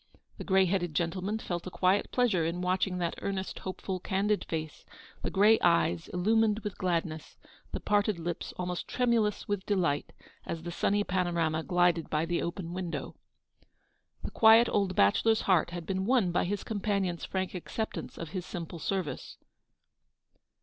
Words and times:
The 0.39 0.43
grey 0.43 0.65
headed 0.65 0.95
gentleman 0.95 1.37
felt 1.37 1.67
a 1.67 1.69
quiet 1.69 2.09
pleasure 2.11 2.43
in 2.43 2.61
watching 2.63 2.97
that 2.97 3.13
earnest, 3.21 3.59
hopeful, 3.59 3.99
candid 3.99 4.45
face; 4.45 4.83
the 5.21 5.29
grey 5.29 5.59
eyes, 5.59 6.07
illumined 6.07 6.57
with 6.63 6.79
gladness; 6.79 7.37
the 7.71 7.79
parted 7.79 8.17
lips, 8.17 8.51
almost 8.57 8.87
tremulous 8.87 9.47
with 9.47 9.63
delight, 9.67 10.11
as 10.43 10.63
the 10.63 10.71
sunny 10.71 11.03
panorama 11.03 11.61
glided 11.61 12.09
by 12.09 12.25
the 12.25 12.41
open 12.41 12.73
window. 12.73 13.15
The 14.23 14.31
quiet 14.31 14.67
old 14.69 14.95
bachelor's 14.95 15.41
heart 15.41 15.69
had 15.69 15.85
been 15.85 16.07
won 16.07 16.31
by 16.31 16.45
his 16.45 16.63
companion's 16.63 17.23
frank 17.23 17.53
acceptance 17.53 18.17
of 18.17 18.29
his 18.29 18.43
simple 18.43 18.79
service. 18.79 19.37